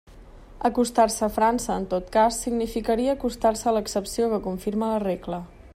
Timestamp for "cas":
2.17-2.41